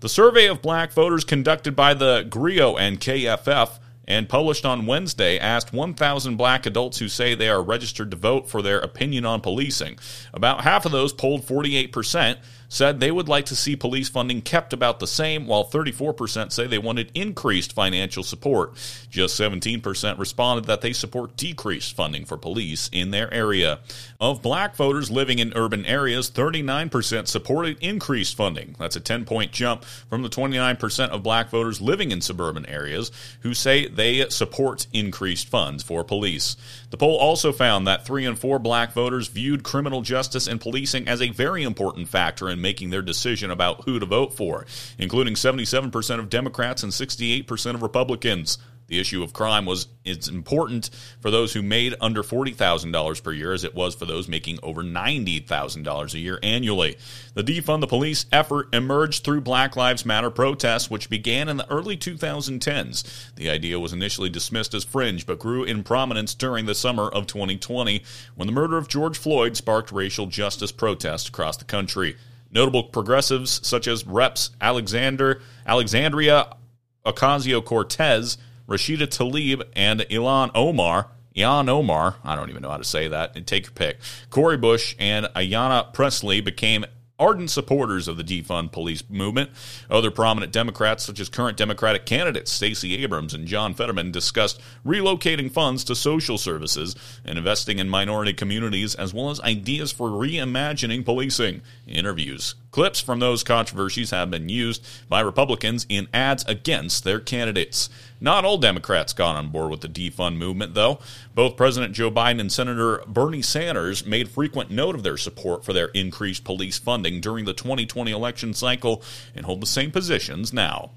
The 0.00 0.08
survey 0.08 0.46
of 0.46 0.62
black 0.62 0.92
voters 0.92 1.24
conducted 1.24 1.74
by 1.74 1.92
the 1.92 2.24
GRIO 2.30 2.76
and 2.76 3.00
KFF 3.00 3.80
and 4.06 4.28
published 4.28 4.64
on 4.64 4.86
Wednesday 4.86 5.40
asked 5.40 5.72
1,000 5.72 6.36
black 6.36 6.66
adults 6.66 6.98
who 6.98 7.08
say 7.08 7.34
they 7.34 7.48
are 7.48 7.60
registered 7.60 8.12
to 8.12 8.16
vote 8.16 8.48
for 8.48 8.62
their 8.62 8.78
opinion 8.78 9.26
on 9.26 9.40
policing. 9.40 9.98
About 10.32 10.60
half 10.60 10.86
of 10.86 10.92
those 10.92 11.12
polled 11.12 11.44
48% 11.44 12.38
said 12.68 13.00
they 13.00 13.10
would 13.10 13.28
like 13.28 13.46
to 13.46 13.56
see 13.56 13.74
police 13.76 14.08
funding 14.08 14.42
kept 14.42 14.72
about 14.72 15.00
the 15.00 15.06
same, 15.06 15.46
while 15.46 15.64
34% 15.64 16.52
say 16.52 16.66
they 16.66 16.78
wanted 16.78 17.10
increased 17.14 17.72
financial 17.72 18.22
support. 18.22 18.74
Just 19.10 19.38
17% 19.40 20.18
responded 20.18 20.66
that 20.66 20.82
they 20.82 20.92
support 20.92 21.36
decreased 21.36 21.96
funding 21.96 22.24
for 22.24 22.36
police 22.36 22.88
in 22.92 23.10
their 23.10 23.32
area. 23.32 23.80
Of 24.20 24.42
black 24.42 24.76
voters 24.76 25.10
living 25.10 25.38
in 25.38 25.52
urban 25.56 25.84
areas, 25.86 26.30
39% 26.30 27.26
supported 27.26 27.78
increased 27.80 28.36
funding. 28.36 28.76
That's 28.78 28.96
a 28.96 29.00
10 29.00 29.24
point 29.24 29.52
jump 29.52 29.84
from 29.84 30.22
the 30.22 30.28
29% 30.28 31.08
of 31.08 31.22
black 31.22 31.48
voters 31.48 31.80
living 31.80 32.10
in 32.10 32.20
suburban 32.20 32.66
areas 32.66 33.10
who 33.40 33.54
say 33.54 33.88
they 33.88 34.28
support 34.28 34.86
increased 34.92 35.48
funds 35.48 35.82
for 35.82 36.04
police. 36.04 36.56
The 36.90 36.96
poll 36.96 37.16
also 37.16 37.52
found 37.52 37.86
that 37.86 38.04
3 38.04 38.26
in 38.26 38.36
4 38.36 38.58
black 38.58 38.92
voters 38.92 39.28
viewed 39.28 39.62
criminal 39.62 40.02
justice 40.02 40.46
and 40.46 40.60
policing 40.60 41.08
as 41.08 41.22
a 41.22 41.30
very 41.30 41.62
important 41.62 42.08
factor 42.08 42.48
in 42.48 42.57
making 42.60 42.90
their 42.90 43.02
decision 43.02 43.50
about 43.50 43.84
who 43.84 43.98
to 43.98 44.06
vote 44.06 44.34
for, 44.34 44.66
including 44.98 45.34
77% 45.34 46.18
of 46.18 46.28
Democrats 46.28 46.82
and 46.82 46.92
68% 46.92 47.74
of 47.74 47.82
Republicans. 47.82 48.58
The 48.88 48.98
issue 48.98 49.22
of 49.22 49.34
crime 49.34 49.66
was 49.66 49.86
it's 50.02 50.28
important 50.28 50.88
for 51.20 51.30
those 51.30 51.52
who 51.52 51.62
made 51.62 51.94
under 52.00 52.22
$40,000 52.22 53.22
per 53.22 53.32
year 53.32 53.52
as 53.52 53.62
it 53.62 53.74
was 53.74 53.94
for 53.94 54.06
those 54.06 54.28
making 54.28 54.58
over 54.62 54.82
$90,000 54.82 56.14
a 56.14 56.18
year 56.18 56.38
annually. 56.42 56.96
The 57.34 57.44
defund 57.44 57.82
the 57.82 57.86
police 57.86 58.24
effort 58.32 58.74
emerged 58.74 59.24
through 59.24 59.42
Black 59.42 59.76
Lives 59.76 60.06
Matter 60.06 60.30
protests 60.30 60.90
which 60.90 61.10
began 61.10 61.50
in 61.50 61.58
the 61.58 61.70
early 61.70 61.98
2010s. 61.98 63.34
The 63.34 63.50
idea 63.50 63.78
was 63.78 63.92
initially 63.92 64.30
dismissed 64.30 64.72
as 64.72 64.84
fringe 64.84 65.26
but 65.26 65.38
grew 65.38 65.64
in 65.64 65.84
prominence 65.84 66.34
during 66.34 66.64
the 66.64 66.74
summer 66.74 67.08
of 67.10 67.26
2020 67.26 68.02
when 68.36 68.46
the 68.46 68.52
murder 68.52 68.78
of 68.78 68.88
George 68.88 69.18
Floyd 69.18 69.54
sparked 69.54 69.92
racial 69.92 70.26
justice 70.26 70.72
protests 70.72 71.28
across 71.28 71.58
the 71.58 71.66
country. 71.66 72.16
Notable 72.50 72.84
progressives 72.84 73.66
such 73.66 73.86
as 73.86 74.06
Reps 74.06 74.50
Alexander, 74.60 75.40
Alexandria 75.66 76.56
Ocasio 77.04 77.64
Cortez, 77.64 78.38
Rashida 78.68 79.06
Tlaib, 79.06 79.62
and 79.74 80.00
Ilhan 80.00 80.50
Omar. 80.54 81.08
Ilhan 81.36 81.68
Omar, 81.68 82.16
I 82.24 82.34
don't 82.34 82.50
even 82.50 82.62
know 82.62 82.70
how 82.70 82.78
to 82.78 82.84
say 82.84 83.08
that. 83.08 83.46
Take 83.46 83.64
your 83.64 83.72
pick. 83.72 83.98
Cori 84.30 84.56
Bush 84.56 84.96
and 84.98 85.26
Ayanna 85.36 85.92
Pressley 85.92 86.40
became 86.40 86.84
ardent 87.18 87.50
supporters 87.50 88.08
of 88.08 88.16
the 88.16 88.24
defund 88.24 88.72
police 88.72 89.02
movement. 89.08 89.50
Other 89.90 90.10
prominent 90.10 90.52
Democrats, 90.52 91.04
such 91.04 91.20
as 91.20 91.28
current 91.28 91.56
Democratic 91.56 92.06
candidates 92.06 92.52
Stacey 92.52 93.02
Abrams 93.02 93.34
and 93.34 93.46
John 93.46 93.74
Fetterman, 93.74 94.12
discussed 94.12 94.60
relocating 94.86 95.50
funds 95.50 95.84
to 95.84 95.94
social 95.94 96.38
services 96.38 96.94
and 97.24 97.38
investing 97.38 97.78
in 97.78 97.88
minority 97.88 98.32
communities, 98.32 98.94
as 98.94 99.12
well 99.12 99.30
as 99.30 99.40
ideas 99.40 99.92
for 99.92 100.10
reimagining 100.10 101.04
policing. 101.04 101.62
Interviews. 101.86 102.54
Clips 102.70 103.00
from 103.00 103.18
those 103.18 103.42
controversies 103.42 104.10
have 104.10 104.30
been 104.30 104.48
used 104.48 104.86
by 105.08 105.20
Republicans 105.20 105.86
in 105.88 106.06
ads 106.12 106.44
against 106.44 107.02
their 107.02 107.18
candidates. 107.18 107.88
Not 108.20 108.44
all 108.44 108.58
Democrats 108.58 109.12
got 109.12 109.36
on 109.36 109.50
board 109.50 109.70
with 109.70 109.80
the 109.80 109.88
defund 109.88 110.36
movement, 110.36 110.74
though. 110.74 110.98
Both 111.34 111.56
President 111.56 111.94
Joe 111.94 112.10
Biden 112.10 112.40
and 112.40 112.50
Senator 112.50 113.02
Bernie 113.06 113.42
Sanders 113.42 114.04
made 114.04 114.28
frequent 114.28 114.70
note 114.70 114.94
of 114.94 115.02
their 115.02 115.16
support 115.16 115.64
for 115.64 115.72
their 115.72 115.88
increased 115.88 116.44
police 116.44 116.78
funding 116.78 117.20
during 117.20 117.44
the 117.44 117.54
2020 117.54 118.10
election 118.10 118.54
cycle 118.54 119.02
and 119.34 119.46
hold 119.46 119.62
the 119.62 119.66
same 119.66 119.90
positions 119.90 120.52
now. 120.52 120.90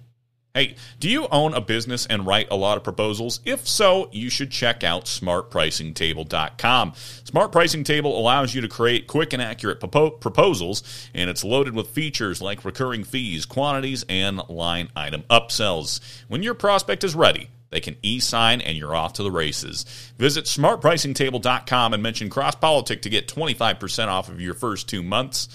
Hey, 0.54 0.76
do 1.00 1.10
you 1.10 1.30
own 1.32 1.54
a 1.54 1.62
business 1.62 2.06
and 2.06 2.28
write 2.28 2.50
a 2.52 2.58
lot 2.58 2.76
of 2.76 2.84
proposals? 2.84 3.40
If 3.46 3.66
so, 3.66 4.10
you 4.12 4.30
should 4.30 4.52
check 4.52 4.84
out 4.84 5.06
smartpricingtable.com. 5.06 6.94
Smart 7.24 7.54
Pricing 7.54 7.86
Table 7.86 8.20
allows 8.20 8.54
you 8.54 8.60
to 8.60 8.68
create 8.68 9.08
quick 9.08 9.32
and 9.32 9.42
accurate 9.42 9.80
propo- 9.80 10.20
proposals, 10.20 10.84
and 11.14 11.30
it's 11.30 11.46
loaded 11.46 11.74
with 11.74 11.88
features 11.88 12.42
like 12.42 12.66
recurring 12.66 13.06
fees, 13.06 13.46
quantities, 13.46 14.04
and 14.10 14.42
line 14.50 14.90
item 14.94 15.24
upsells. 15.30 16.02
When 16.28 16.44
your 16.44 16.54
prospect 16.54 17.06
is 17.06 17.16
ready, 17.16 17.48
they 17.70 17.80
can 17.80 17.96
e-sign 18.02 18.60
and 18.60 18.78
you're 18.78 18.94
off 18.94 19.14
to 19.14 19.24
the 19.24 19.32
races. 19.32 19.86
Visit 20.18 20.44
smartpricingtable.com 20.46 21.94
and 21.94 22.04
mention 22.04 22.30
CrossPolitic 22.30 23.02
to 23.04 23.10
get 23.10 23.30
25% 23.30 24.08
off 24.10 24.28
of 24.28 24.42
your 24.42 24.54
first 24.54 24.90
two 24.90 25.02
months. 25.02 25.48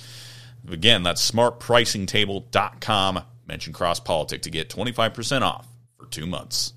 Again, 0.67 1.03
that's 1.03 1.31
smartpricingtable.com 1.31 3.23
Mention 3.47 3.73
CrossPolitic 3.73 4.43
to 4.43 4.51
get 4.51 4.69
25% 4.69 5.43
off 5.43 5.67
for 5.99 6.07
two 6.07 6.27
months. 6.27 6.73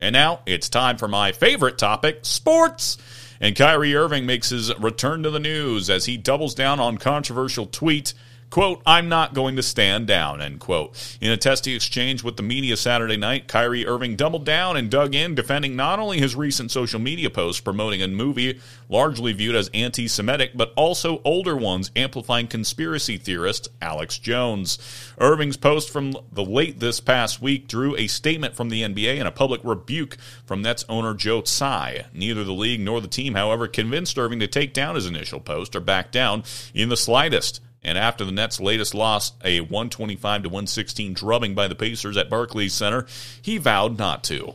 And 0.00 0.12
now 0.12 0.40
it's 0.46 0.68
time 0.68 0.96
for 0.96 1.08
my 1.08 1.32
favorite 1.32 1.78
topic 1.78 2.20
sports. 2.22 2.98
And 3.40 3.54
Kyrie 3.54 3.94
Irving 3.94 4.26
makes 4.26 4.50
his 4.50 4.76
return 4.78 5.22
to 5.22 5.30
the 5.30 5.40
news 5.40 5.90
as 5.90 6.06
he 6.06 6.16
doubles 6.16 6.54
down 6.54 6.80
on 6.80 6.98
controversial 6.98 7.66
tweet 7.66 8.14
Quote, 8.48 8.80
I'm 8.86 9.08
not 9.08 9.34
going 9.34 9.56
to 9.56 9.62
stand 9.62 10.06
down, 10.06 10.40
end 10.40 10.60
quote. 10.60 11.18
In 11.20 11.30
a 11.30 11.36
testy 11.36 11.74
exchange 11.74 12.22
with 12.22 12.36
the 12.36 12.42
media 12.42 12.76
Saturday 12.76 13.16
night, 13.16 13.48
Kyrie 13.48 13.86
Irving 13.86 14.14
doubled 14.16 14.46
down 14.46 14.76
and 14.76 14.88
dug 14.88 15.14
in, 15.14 15.34
defending 15.34 15.74
not 15.74 15.98
only 15.98 16.18
his 16.18 16.36
recent 16.36 16.70
social 16.70 17.00
media 17.00 17.28
posts 17.28 17.60
promoting 17.60 18.02
a 18.02 18.08
movie 18.08 18.60
largely 18.88 19.32
viewed 19.32 19.56
as 19.56 19.68
anti 19.74 20.06
Semitic, 20.06 20.52
but 20.54 20.72
also 20.76 21.20
older 21.24 21.56
ones 21.56 21.90
amplifying 21.96 22.46
conspiracy 22.46 23.16
theorist 23.16 23.68
Alex 23.82 24.16
Jones. 24.18 24.78
Irving's 25.18 25.56
post 25.56 25.90
from 25.90 26.16
the 26.32 26.44
late 26.44 26.78
this 26.78 27.00
past 27.00 27.42
week 27.42 27.66
drew 27.66 27.96
a 27.96 28.06
statement 28.06 28.54
from 28.54 28.68
the 28.68 28.82
NBA 28.82 29.18
and 29.18 29.26
a 29.26 29.32
public 29.32 29.60
rebuke 29.64 30.16
from 30.46 30.62
Nets 30.62 30.84
owner 30.88 31.14
Joe 31.14 31.40
Tsai. 31.40 32.06
Neither 32.14 32.44
the 32.44 32.52
league 32.52 32.80
nor 32.80 33.00
the 33.00 33.08
team, 33.08 33.34
however, 33.34 33.66
convinced 33.66 34.16
Irving 34.16 34.40
to 34.40 34.46
take 34.46 34.72
down 34.72 34.94
his 34.94 35.06
initial 35.06 35.40
post 35.40 35.74
or 35.74 35.80
back 35.80 36.12
down 36.12 36.44
in 36.72 36.88
the 36.88 36.96
slightest. 36.96 37.60
And 37.86 37.96
after 37.96 38.24
the 38.24 38.32
Nets' 38.32 38.58
latest 38.58 38.94
loss, 38.94 39.32
a 39.44 39.60
125 39.60 40.42
to 40.42 40.48
116 40.48 41.14
drubbing 41.14 41.54
by 41.54 41.68
the 41.68 41.76
Pacers 41.76 42.16
at 42.16 42.28
Barclays 42.28 42.74
Center, 42.74 43.06
he 43.40 43.58
vowed 43.58 43.96
not 43.96 44.24
to. 44.24 44.54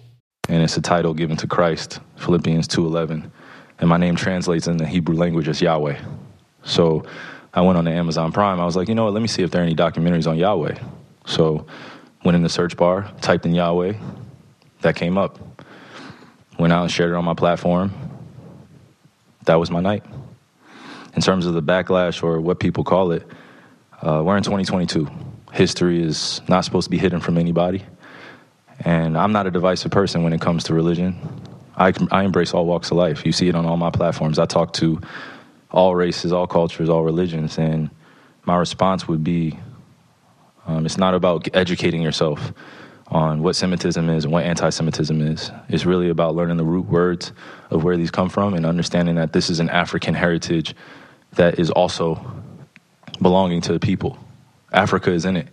And 0.49 0.61
it's 0.61 0.75
a 0.75 0.81
title 0.81 1.13
given 1.13 1.37
to 1.37 1.47
Christ, 1.47 2.01
Philippians 2.17 2.67
2:11. 2.67 3.31
And 3.79 3.89
my 3.89 3.95
name 3.95 4.17
translates 4.17 4.67
in 4.67 4.75
the 4.75 4.85
Hebrew 4.85 5.15
language 5.15 5.47
as 5.47 5.61
Yahweh. 5.61 5.97
So 6.63 7.05
I 7.53 7.61
went 7.61 7.77
on 7.77 7.85
the 7.85 7.91
Amazon 7.91 8.33
Prime. 8.33 8.59
I 8.59 8.65
was 8.65 8.75
like, 8.75 8.89
you 8.89 8.95
know 8.95 9.05
what? 9.05 9.13
Let 9.13 9.21
me 9.21 9.29
see 9.29 9.43
if 9.43 9.49
there 9.49 9.61
are 9.61 9.65
any 9.65 9.75
documentaries 9.75 10.29
on 10.29 10.37
Yahweh. 10.37 10.77
So 11.25 11.65
went 12.25 12.35
in 12.35 12.43
the 12.43 12.49
search 12.49 12.75
bar, 12.75 13.09
typed 13.21 13.45
in 13.45 13.55
Yahweh. 13.55 13.93
That 14.81 14.97
came 14.97 15.17
up. 15.17 15.39
Went 16.59 16.73
out 16.73 16.81
and 16.81 16.91
shared 16.91 17.11
it 17.11 17.15
on 17.15 17.23
my 17.23 17.33
platform. 17.33 17.93
That 19.45 19.55
was 19.55 19.71
my 19.71 19.79
night 19.79 20.03
in 21.13 21.21
terms 21.21 21.45
of 21.45 21.53
the 21.53 21.61
backlash 21.61 22.23
or 22.23 22.39
what 22.39 22.59
people 22.59 22.83
call 22.83 23.11
it, 23.11 23.27
uh, 24.01 24.21
we're 24.25 24.37
in 24.37 24.43
2022. 24.43 25.07
History 25.51 26.01
is 26.01 26.41
not 26.47 26.65
supposed 26.65 26.85
to 26.85 26.89
be 26.89 26.97
hidden 26.97 27.19
from 27.19 27.37
anybody. 27.37 27.83
And 28.83 29.17
I'm 29.17 29.31
not 29.31 29.45
a 29.45 29.51
divisive 29.51 29.91
person 29.91 30.23
when 30.23 30.33
it 30.33 30.41
comes 30.41 30.63
to 30.65 30.73
religion. 30.73 31.17
I, 31.75 31.93
I 32.11 32.23
embrace 32.23 32.53
all 32.53 32.65
walks 32.65 32.91
of 32.91 32.97
life. 32.97 33.25
You 33.25 33.31
see 33.31 33.47
it 33.47 33.55
on 33.55 33.65
all 33.65 33.77
my 33.77 33.91
platforms. 33.91 34.39
I 34.39 34.45
talk 34.45 34.73
to 34.73 35.01
all 35.69 35.95
races, 35.95 36.31
all 36.31 36.47
cultures, 36.47 36.89
all 36.89 37.03
religions. 37.03 37.57
And 37.57 37.89
my 38.45 38.57
response 38.57 39.07
would 39.07 39.23
be 39.23 39.59
um, 40.65 40.85
it's 40.85 40.97
not 40.97 41.13
about 41.13 41.47
educating 41.55 42.01
yourself 42.01 42.53
on 43.07 43.43
what 43.43 43.55
Semitism 43.55 44.09
is 44.09 44.23
and 44.23 44.33
what 44.33 44.45
anti 44.45 44.69
Semitism 44.69 45.21
is. 45.21 45.51
It's 45.69 45.85
really 45.85 46.09
about 46.09 46.35
learning 46.35 46.57
the 46.57 46.63
root 46.63 46.85
words 46.85 47.33
of 47.69 47.83
where 47.83 47.97
these 47.97 48.11
come 48.11 48.29
from 48.29 48.53
and 48.53 48.65
understanding 48.65 49.15
that 49.15 49.33
this 49.33 49.49
is 49.49 49.59
an 49.59 49.69
African 49.69 50.13
heritage 50.13 50.75
that 51.33 51.59
is 51.59 51.69
also 51.71 52.19
belonging 53.21 53.61
to 53.61 53.73
the 53.73 53.79
people. 53.79 54.17
Africa 54.71 55.11
is 55.11 55.25
in 55.25 55.37
it, 55.37 55.47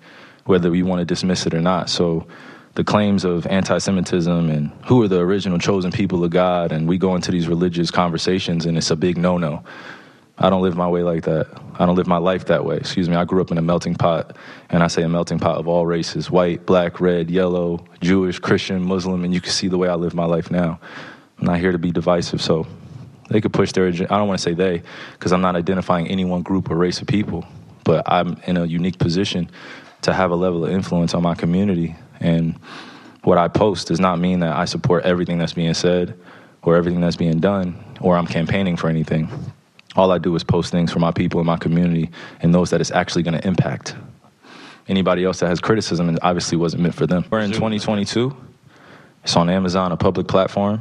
whether 0.45 0.71
we 0.71 0.83
want 0.83 1.01
to 1.01 1.05
dismiss 1.05 1.47
it 1.47 1.55
or 1.55 1.61
not. 1.61 1.91
So 1.91 2.27
the 2.75 2.85
claims 2.85 3.25
of 3.25 3.47
anti 3.47 3.79
Semitism 3.79 4.51
and 4.51 4.71
who 4.87 5.03
are 5.03 5.09
the 5.09 5.21
original 5.21 5.59
chosen 5.59 5.91
people 5.91 6.25
of 6.25 6.31
God, 6.31 6.73
and 6.73 6.89
we 6.89 6.99
go 6.99 7.15
into 7.17 7.31
these 7.31 7.49
religious 7.49 7.91
conversations, 7.91 8.67
and 8.67 8.77
it's 8.77 8.91
a 8.91 8.97
big 8.97 9.17
no 9.17 9.39
no. 9.39 9.65
I 10.41 10.51
don't 10.51 10.63
live 10.63 10.77
my 10.77 10.89
way 10.89 11.03
like 11.03 11.25
that. 11.25 11.49
I 11.81 11.85
don't 11.85 11.97
live 11.97 12.07
my 12.07 12.19
life 12.19 12.45
that 12.47 12.65
way. 12.65 12.77
Excuse 12.77 13.09
me. 13.09 13.17
I 13.17 13.25
grew 13.25 13.41
up 13.41 13.51
in 13.51 13.59
a 13.59 13.63
melting 13.63 13.97
pot, 13.97 14.37
and 14.71 14.85
I 14.85 14.87
say 14.87 15.03
a 15.03 15.09
melting 15.09 15.41
pot 15.41 15.57
of 15.57 15.67
all 15.67 15.85
races 15.85 16.31
white, 16.31 16.65
black, 16.65 17.01
red, 17.01 17.29
yellow, 17.31 17.85
Jewish, 18.01 18.39
Christian, 18.39 18.87
Muslim, 18.87 19.25
and 19.25 19.35
you 19.35 19.41
can 19.41 19.51
see 19.51 19.67
the 19.67 19.79
way 19.79 19.89
I 19.89 19.95
live 19.95 20.15
my 20.15 20.27
life 20.27 20.51
now. 20.51 20.79
I'm 21.39 21.47
not 21.47 21.59
here 21.59 21.73
to 21.73 21.79
be 21.79 21.91
divisive, 21.91 22.41
so 22.41 22.69
they 23.29 23.41
could 23.41 23.53
push 23.53 23.73
their 23.73 23.87
agenda. 23.87 24.13
I 24.13 24.19
don't 24.19 24.29
want 24.29 24.39
to 24.39 24.43
say 24.43 24.55
they, 24.55 24.83
because 25.13 25.33
I'm 25.33 25.41
not 25.41 25.57
identifying 25.57 26.09
any 26.09 26.25
one 26.25 26.43
group 26.43 26.71
or 26.71 26.77
race 26.77 27.01
of 27.01 27.07
people, 27.07 27.47
but 27.85 28.11
I'm 28.11 28.41
in 28.47 28.57
a 28.57 28.65
unique 28.65 28.99
position 28.99 29.51
to 30.03 30.13
have 30.13 30.31
a 30.31 30.35
level 30.37 30.65
of 30.65 30.71
influence 30.71 31.15
on 31.15 31.23
my 31.23 31.35
community. 31.35 31.97
And 32.21 32.59
what 33.23 33.39
I 33.39 33.49
post 33.49 33.89
does 33.89 34.01
not 34.01 34.19
mean 34.19 34.41
that 34.41 34.57
I 34.57 34.65
support 34.65 35.05
everything 35.05 35.39
that's 35.39 35.53
being 35.53 35.75
said 35.75 36.19
or 36.63 36.77
everything 36.77 37.01
that's 37.01 37.17
being 37.17 37.41
done 37.41 37.83
or 38.01 38.17
I'm 38.17 38.27
campaigning 38.27 38.77
for 38.77 38.89
anything. 38.89 39.29
All 39.97 40.13
I 40.13 40.19
do 40.19 40.35
is 40.37 40.45
post 40.45 40.71
things 40.71 40.93
for 40.93 40.99
my 40.99 41.11
people 41.11 41.41
in 41.41 41.47
my 41.47 41.57
community 41.57 42.11
and 42.41 42.55
those 42.55 42.71
that 42.71 42.81
it's 42.81 42.91
actually 42.91 43.23
going 43.23 43.39
to 43.39 43.47
impact. 43.47 43.97
Anybody 44.87 45.25
else 45.25 45.41
that 45.41 45.49
has 45.49 45.61
criticism, 45.61 46.09
it 46.09 46.19
obviously 46.23 46.57
wasn't 46.57 46.83
meant 46.83 46.95
for 46.95 47.07
them. 47.07 47.25
We're 47.31 47.41
in 47.41 47.53
2022. 47.53 48.35
It's 49.25 49.37
on 49.37 49.51
Amazon, 49.51 49.93
a 49.93 49.97
public 49.97 50.29
platform. 50.29 50.81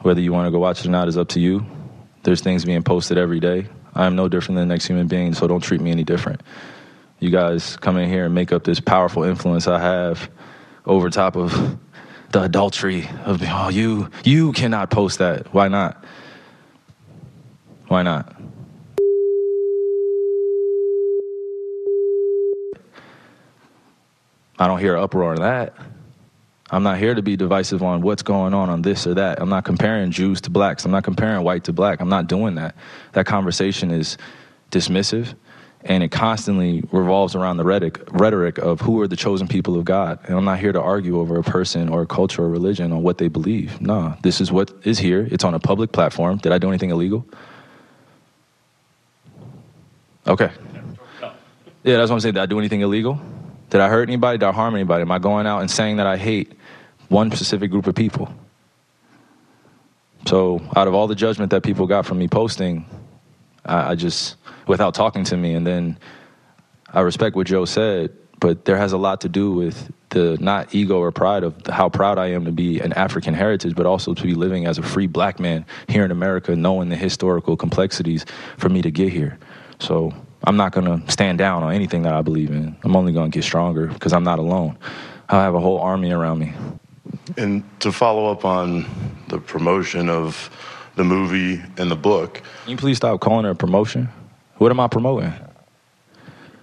Whether 0.00 0.20
you 0.20 0.32
want 0.32 0.46
to 0.46 0.50
go 0.50 0.58
watch 0.58 0.80
it 0.80 0.86
or 0.86 0.90
not 0.90 1.08
is 1.08 1.16
up 1.16 1.28
to 1.30 1.40
you. 1.40 1.66
There's 2.22 2.40
things 2.40 2.64
being 2.64 2.82
posted 2.82 3.18
every 3.18 3.40
day. 3.40 3.66
I 3.94 4.06
am 4.06 4.16
no 4.16 4.28
different 4.28 4.56
than 4.56 4.68
the 4.68 4.74
next 4.74 4.86
human 4.86 5.06
being, 5.06 5.32
so 5.32 5.46
don't 5.46 5.62
treat 5.62 5.80
me 5.80 5.90
any 5.90 6.04
different. 6.04 6.42
You 7.18 7.30
guys 7.30 7.76
come 7.78 7.96
in 7.96 8.10
here 8.10 8.26
and 8.26 8.34
make 8.34 8.52
up 8.52 8.64
this 8.64 8.78
powerful 8.78 9.22
influence 9.22 9.66
I 9.66 9.78
have 9.78 10.30
over 10.84 11.08
top 11.08 11.36
of 11.36 11.78
the 12.32 12.42
adultery 12.42 13.08
of 13.24 13.40
oh 13.42 13.68
you 13.68 14.10
you 14.24 14.52
cannot 14.52 14.90
post 14.90 15.18
that. 15.18 15.54
Why 15.54 15.68
not? 15.68 16.04
Why 17.88 18.02
not? 18.02 18.34
I 24.58 24.66
don't 24.66 24.80
hear 24.80 24.96
uproar 24.96 25.32
on 25.32 25.40
that. 25.40 25.74
I'm 26.70 26.82
not 26.82 26.98
here 26.98 27.14
to 27.14 27.22
be 27.22 27.36
divisive 27.36 27.82
on 27.82 28.00
what's 28.02 28.22
going 28.22 28.52
on 28.52 28.70
on 28.70 28.82
this 28.82 29.06
or 29.06 29.14
that. 29.14 29.40
I'm 29.40 29.48
not 29.48 29.64
comparing 29.64 30.10
Jews 30.10 30.40
to 30.42 30.50
blacks. 30.50 30.84
I'm 30.84 30.90
not 30.90 31.04
comparing 31.04 31.44
white 31.44 31.64
to 31.64 31.72
black. 31.72 32.00
I'm 32.00 32.08
not 32.08 32.26
doing 32.26 32.56
that. 32.56 32.74
That 33.12 33.26
conversation 33.26 33.90
is 33.90 34.18
dismissive 34.70 35.34
and 35.88 36.02
it 36.02 36.10
constantly 36.10 36.82
revolves 36.90 37.36
around 37.36 37.58
the 37.58 37.64
rhetoric, 37.64 38.00
rhetoric 38.10 38.58
of 38.58 38.80
who 38.80 39.00
are 39.00 39.06
the 39.06 39.16
chosen 39.16 39.46
people 39.46 39.78
of 39.78 39.84
God. 39.84 40.18
And 40.24 40.36
I'm 40.36 40.44
not 40.44 40.58
here 40.58 40.72
to 40.72 40.80
argue 40.80 41.20
over 41.20 41.38
a 41.38 41.44
person 41.44 41.88
or 41.88 42.02
a 42.02 42.06
culture 42.06 42.42
or 42.42 42.48
religion 42.48 42.92
on 42.92 43.02
what 43.04 43.18
they 43.18 43.28
believe. 43.28 43.80
No, 43.80 44.16
this 44.22 44.40
is 44.40 44.50
what 44.50 44.72
is 44.82 44.98
here. 44.98 45.28
It's 45.30 45.44
on 45.44 45.54
a 45.54 45.60
public 45.60 45.92
platform. 45.92 46.38
Did 46.38 46.50
I 46.50 46.58
do 46.58 46.68
anything 46.68 46.90
illegal? 46.90 47.24
Okay. 50.26 50.50
Yeah, 51.84 51.98
that's 51.98 52.10
what 52.10 52.16
I'm 52.16 52.20
saying. 52.20 52.34
Did 52.34 52.42
I 52.42 52.46
do 52.46 52.58
anything 52.58 52.80
illegal? 52.80 53.20
Did 53.70 53.80
I 53.80 53.88
hurt 53.88 54.08
anybody? 54.08 54.38
Did 54.38 54.46
I 54.46 54.52
harm 54.52 54.74
anybody? 54.74 55.02
Am 55.02 55.12
I 55.12 55.20
going 55.20 55.46
out 55.46 55.60
and 55.60 55.70
saying 55.70 55.98
that 55.98 56.06
I 56.06 56.16
hate 56.16 56.52
one 57.08 57.30
specific 57.30 57.70
group 57.70 57.86
of 57.86 57.94
people? 57.94 58.32
So, 60.26 60.60
out 60.74 60.88
of 60.88 60.94
all 60.94 61.06
the 61.06 61.14
judgment 61.14 61.50
that 61.50 61.62
people 61.62 61.86
got 61.86 62.04
from 62.04 62.18
me 62.18 62.26
posting, 62.26 62.84
I, 63.64 63.92
I 63.92 63.94
just, 63.94 64.36
without 64.66 64.94
talking 64.94 65.24
to 65.24 65.36
me, 65.36 65.54
and 65.54 65.66
then 65.66 65.98
I 66.92 67.00
respect 67.00 67.36
what 67.36 67.46
Joe 67.46 67.64
said, 67.64 68.12
but 68.40 68.64
there 68.64 68.76
has 68.76 68.92
a 68.92 68.98
lot 68.98 69.20
to 69.22 69.28
do 69.28 69.52
with 69.52 69.92
the 70.10 70.36
not 70.40 70.74
ego 70.74 70.98
or 70.98 71.12
pride 71.12 71.42
of 71.42 71.54
how 71.66 71.88
proud 71.88 72.18
I 72.18 72.28
am 72.28 72.44
to 72.44 72.52
be 72.52 72.80
an 72.80 72.92
African 72.92 73.34
heritage, 73.34 73.74
but 73.74 73.86
also 73.86 74.14
to 74.14 74.22
be 74.22 74.34
living 74.34 74.66
as 74.66 74.78
a 74.78 74.82
free 74.82 75.06
black 75.06 75.40
man 75.40 75.64
here 75.88 76.04
in 76.04 76.10
America, 76.10 76.54
knowing 76.54 76.88
the 76.88 76.96
historical 76.96 77.56
complexities 77.56 78.24
for 78.58 78.68
me 78.68 78.82
to 78.82 78.90
get 78.90 79.12
here. 79.12 79.38
So 79.78 80.12
I'm 80.44 80.56
not 80.56 80.72
going 80.72 80.86
to 80.86 81.10
stand 81.10 81.38
down 81.38 81.62
on 81.62 81.72
anything 81.72 82.02
that 82.02 82.14
I 82.14 82.22
believe 82.22 82.50
in. 82.50 82.76
I'm 82.82 82.96
only 82.96 83.12
going 83.12 83.30
to 83.30 83.36
get 83.36 83.44
stronger 83.44 83.86
because 83.86 84.12
I'm 84.12 84.24
not 84.24 84.38
alone. 84.38 84.78
I 85.28 85.42
have 85.42 85.54
a 85.54 85.60
whole 85.60 85.78
army 85.78 86.12
around 86.12 86.38
me. 86.38 86.52
And 87.36 87.62
to 87.80 87.90
follow 87.92 88.30
up 88.30 88.44
on 88.44 88.86
the 89.28 89.38
promotion 89.38 90.08
of 90.08 90.50
the 90.94 91.04
movie 91.04 91.60
and 91.76 91.90
the 91.90 91.96
book, 91.96 92.34
Can 92.64 92.70
you 92.70 92.76
please 92.76 92.96
stop 92.96 93.20
calling 93.20 93.44
it 93.46 93.50
a 93.50 93.54
promotion? 93.54 94.08
What 94.58 94.70
am 94.70 94.80
I 94.80 94.88
promoting? 94.88 95.32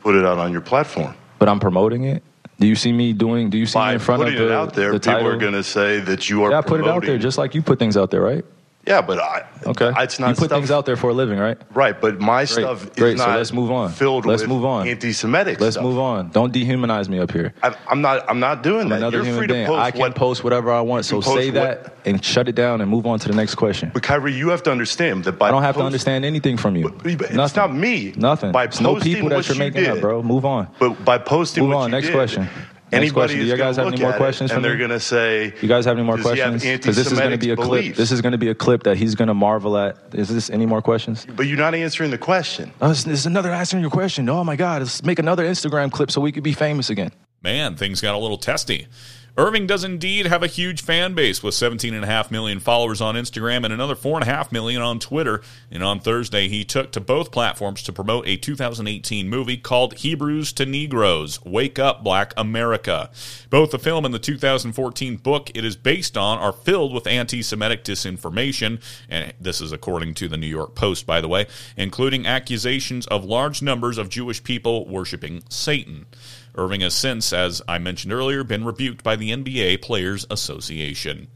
put 0.01 0.15
it 0.15 0.25
out 0.25 0.37
on 0.37 0.51
your 0.51 0.61
platform. 0.61 1.15
But 1.39 1.47
I'm 1.47 1.59
promoting 1.61 2.03
it. 2.05 2.23
Do 2.59 2.67
you 2.67 2.75
see 2.75 2.91
me 2.91 3.13
doing? 3.13 3.49
Do 3.49 3.57
you 3.57 3.65
see 3.65 3.79
me 3.79 3.85
By 3.85 3.93
in 3.93 3.99
front 3.99 4.23
of 4.23 4.33
the, 4.33 4.45
it 4.47 4.51
out 4.51 4.73
there, 4.73 4.91
the 4.91 4.99
people 4.99 5.13
title? 5.13 5.27
are 5.29 5.37
going 5.37 5.53
to 5.53 5.63
say 5.63 5.99
that 6.01 6.29
you 6.29 6.43
are. 6.43 6.51
yeah, 6.51 6.57
I 6.59 6.61
put 6.61 6.79
it 6.81 6.87
out 6.87 7.03
there 7.03 7.17
just 7.17 7.37
like 7.37 7.55
you 7.55 7.61
put 7.61 7.79
things 7.79 7.95
out 7.97 8.11
there, 8.11 8.21
right? 8.21 8.43
Yeah, 8.85 9.01
but 9.01 9.17
I. 9.17 9.45
Okay. 9.65 9.93
It's 9.97 10.19
not 10.19 10.27
you 10.29 10.35
put 10.35 10.45
stuff, 10.47 10.57
things 10.57 10.69
out 10.69 10.85
there 10.85 10.97
for 10.97 11.09
a 11.09 11.13
living, 11.13 11.39
right? 11.39 11.57
Right, 11.73 11.99
but 11.99 12.19
my 12.19 12.43
stuff 12.43 12.83
is 12.83 12.89
Great, 12.89 13.17
so 13.17 13.25
not 13.27 13.37
let's 13.37 13.53
move 13.53 13.71
on. 13.71 13.89
filled 13.93 14.25
Let's 14.25 14.41
with 14.41 14.49
move 14.49 14.65
on. 14.65 14.85
anti-Semitic 14.89 15.61
Let's 15.61 15.75
stuff. 15.75 15.85
move 15.85 15.97
on. 15.99 16.31
Don't 16.31 16.53
dehumanize 16.53 17.07
me 17.07 17.19
up 17.19 17.31
here. 17.31 17.53
I, 17.63 17.73
I'm 17.87 18.01
not. 18.01 18.29
I'm 18.29 18.41
not 18.41 18.61
doing 18.61 18.81
I'm 18.81 18.89
that. 18.89 18.97
another 18.97 19.17
You're 19.19 19.25
human 19.27 19.39
free 19.39 19.47
being. 19.47 19.65
to 19.67 19.71
post 19.71 19.79
I 19.79 19.91
can 19.91 19.99
what. 20.01 20.15
post 20.15 20.43
whatever 20.43 20.69
I 20.69 20.81
want. 20.81 21.05
So 21.05 21.21
post 21.21 21.27
say 21.37 21.49
what- 21.51 21.53
that 21.85 21.95
and 22.05 22.23
shut 22.23 22.49
it 22.49 22.55
down 22.55 22.81
and 22.81 22.91
move 22.91 23.05
on 23.07 23.19
to 23.19 23.29
the 23.29 23.35
next 23.35 23.55
question. 23.55 23.89
But 23.93 24.03
Kyrie, 24.03 24.33
you 24.33 24.49
have 24.49 24.63
to 24.63 24.71
understand 24.71 25.23
that 25.23 25.39
by 25.39 25.47
I 25.47 25.51
don't 25.51 25.63
have 25.63 25.75
to 25.77 25.81
understand 25.83 26.25
anything 26.25 26.57
from 26.57 26.75
you. 26.75 26.89
But- 26.89 27.17
but 27.17 27.31
it's 27.31 27.55
not 27.55 27.73
me. 27.73 28.13
Nothing. 28.17 28.51
By 28.51 28.65
It's 28.65 28.81
no 28.81 28.99
people 28.99 29.29
that 29.29 29.47
you're 29.47 29.55
you 29.55 29.59
making 29.59 29.87
up, 29.87 30.01
bro. 30.01 30.21
Move 30.21 30.43
on. 30.43 30.67
But 30.79 31.05
by 31.05 31.19
posting 31.19 31.63
Move 31.63 31.75
what 31.75 31.83
on. 31.83 31.91
Next 31.91 32.07
did, 32.07 32.15
question. 32.15 32.49
Next 32.93 33.11
Anybody. 33.11 33.35
Do 33.35 33.45
you 33.45 33.57
guys 33.57 33.77
have 33.77 33.87
any 33.87 34.01
more 34.01 34.09
at 34.09 34.15
it 34.15 34.17
questions 34.17 34.51
for 34.51 34.57
And 34.57 34.65
they're 34.65 34.77
going 34.77 34.89
to 34.89 34.99
say, 34.99 35.53
You 35.61 35.67
guys 35.67 35.85
have 35.85 35.97
any 35.97 36.05
more 36.05 36.17
Does 36.17 36.31
he 36.31 36.39
have 36.39 36.51
questions? 36.51 36.79
Because 36.81 36.95
this 36.95 37.11
is 37.11 37.19
going 37.19 37.31
to 37.31 37.37
be 37.37 37.49
a 37.49 37.53
anti-Semitic 37.53 37.85
clip. 37.85 37.95
This 37.95 38.11
is 38.11 38.21
going 38.21 38.31
to 38.31 38.37
be 38.37 38.49
a 38.49 38.55
clip 38.55 38.83
that 38.83 38.97
he's 38.97 39.15
going 39.15 39.27
to 39.27 39.33
marvel 39.33 39.77
at. 39.77 39.97
Is 40.13 40.29
this 40.29 40.49
any 40.49 40.65
more 40.65 40.81
questions? 40.81 41.25
But 41.35 41.47
you're 41.47 41.57
not 41.57 41.75
answering 41.75 42.11
the 42.11 42.17
question. 42.17 42.71
Oh, 42.81 42.89
this 42.89 43.03
this 43.03 43.19
is 43.19 43.25
another 43.25 43.51
answering 43.51 43.81
your 43.81 43.91
question. 43.91 44.27
Oh 44.29 44.43
my 44.43 44.55
God, 44.55 44.81
let's 44.81 45.03
make 45.03 45.19
another 45.19 45.45
Instagram 45.45 45.91
clip 45.91 46.11
so 46.11 46.21
we 46.21 46.31
could 46.31 46.43
be 46.43 46.53
famous 46.53 46.89
again. 46.89 47.11
Man, 47.41 47.75
things 47.75 48.01
got 48.01 48.15
a 48.15 48.17
little 48.17 48.37
testy. 48.37 48.87
Irving 49.35 49.65
does 49.65 49.83
indeed 49.83 50.27
have 50.27 50.43
a 50.43 50.47
huge 50.47 50.83
fan 50.83 51.15
base 51.15 51.41
with 51.41 51.55
17.5 51.55 52.29
million 52.29 52.59
followers 52.59 53.01
on 53.01 53.15
Instagram 53.15 53.63
and 53.63 53.73
another 53.73 53.95
4.5 53.95 54.51
million 54.51 54.79
on 54.79 54.99
Twitter. 54.99 55.41
And 55.71 55.83
on 55.83 55.99
Thursday, 55.99 56.47
he 56.47 56.63
took 56.63 56.91
to 56.91 57.01
both 57.01 57.31
platforms 57.31 57.81
to 57.83 57.91
promote 57.91 58.27
a 58.27 58.37
2018 58.37 59.27
movie 59.27 59.57
called 59.57 59.95
Hebrews 59.95 60.53
to 60.53 60.67
Negroes 60.67 61.43
Wake 61.43 61.79
Up 61.79 62.03
Black 62.03 62.35
America. 62.37 63.09
Both 63.49 63.71
the 63.71 63.79
film 63.79 64.05
and 64.05 64.13
the 64.13 64.19
2014 64.19 65.17
book 65.17 65.49
it 65.55 65.65
is 65.65 65.75
based 65.75 66.15
on 66.15 66.37
are 66.37 66.53
filled 66.53 66.93
with 66.93 67.07
anti 67.07 67.41
Semitic 67.41 67.83
disinformation. 67.83 68.79
And 69.09 69.33
this 69.41 69.61
is 69.61 69.71
according 69.71 70.13
to 70.15 70.27
the 70.27 70.37
New 70.37 70.45
York 70.45 70.75
Post, 70.75 71.07
by 71.07 71.21
the 71.21 71.27
way, 71.27 71.47
including 71.75 72.27
accusations 72.27 73.07
of 73.07 73.25
large 73.25 73.63
numbers 73.63 73.97
of 73.97 74.09
Jewish 74.09 74.43
people 74.43 74.87
worshiping 74.87 75.41
Satan. 75.49 76.05
Irving 76.55 76.81
has 76.81 76.93
since, 76.93 77.33
as 77.33 77.61
I 77.67 77.77
mentioned 77.79 78.13
earlier, 78.13 78.43
been 78.43 78.65
rebuked 78.65 79.03
by 79.03 79.15
the 79.15 79.31
NBA 79.31 79.81
Players 79.81 80.25
Association. 80.29 81.27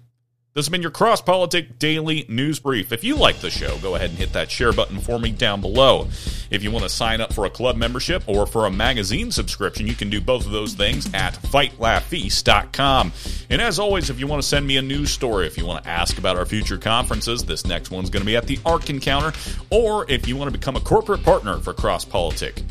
This 0.58 0.66
has 0.66 0.72
been 0.72 0.82
your 0.82 0.90
Cross 0.90 1.22
Politic 1.22 1.78
Daily 1.78 2.26
News 2.28 2.58
Brief. 2.58 2.92
If 2.92 3.04
you 3.04 3.16
like 3.16 3.42
the 3.42 3.52
show, 3.52 3.78
go 3.78 3.94
ahead 3.94 4.10
and 4.10 4.18
hit 4.18 4.34
that 4.34 4.50
share 4.50 4.74
button 4.74 5.00
for 5.00 5.20
me 5.20 5.30
down 5.30 5.62
below. 5.62 6.08
If 6.50 6.64
you 6.64 6.72
want 6.72 6.82
to 6.82 6.90
sign 6.90 7.22
up 7.22 7.32
for 7.32 7.46
a 7.46 7.50
club 7.52 7.76
membership 7.76 8.24
or 8.26 8.48
for 8.48 8.66
a 8.66 8.72
magazine 8.72 9.30
subscription, 9.30 9.86
you 9.86 9.94
can 9.94 10.10
do 10.10 10.20
both 10.20 10.48
of 10.48 10.52
those 10.52 10.74
things 10.74 11.14
at 11.14 11.36
fightlaughfeast.com. 11.36 13.14
And 13.52 13.62
as 13.62 13.78
always, 13.78 14.10
if 14.10 14.20
you 14.20 14.26
want 14.26 14.42
to 14.42 14.48
send 14.48 14.66
me 14.66 14.78
a 14.78 14.82
news 14.82 15.12
story, 15.12 15.46
if 15.46 15.60
you 15.60 15.66
want 15.68 15.84
to 15.84 15.90
ask 15.92 16.18
about 16.18 16.38
our 16.38 16.46
future 16.48 16.80
conferences, 16.80 17.46
this 17.46 17.68
next 17.68 17.92
one's 17.92 18.10
going 18.10 18.22
to 18.22 18.26
be 18.26 18.36
at 18.36 18.48
the 18.48 18.58
Ark 18.66 18.90
Encounter, 18.90 19.38
or 19.70 20.10
if 20.10 20.28
you 20.28 20.36
want 20.36 20.52
to 20.52 20.58
become 20.58 20.76
a 20.76 20.82
corporate 20.82 21.22
partner 21.22 21.60
for 21.60 21.76
Cross 21.76 22.06
Politic, 22.06 22.64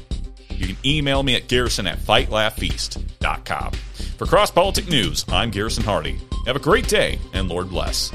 you 0.59 0.67
can 0.67 0.77
email 0.85 1.23
me 1.23 1.35
at 1.35 1.49
garrison 1.49 1.87
at 1.87 1.99
fightlaughfeast.com. 1.99 3.73
For 4.19 4.27
Cross 4.27 4.53
Politic 4.53 4.89
News, 4.89 5.25
I'm 5.29 5.51
Garrison 5.51 5.85
Hardy. 5.85 6.19
Have 6.47 6.57
a 6.57 6.61
great 6.61 6.89
day, 6.89 7.19
and 7.33 7.49
Lord 7.49 7.69
bless. 7.69 8.11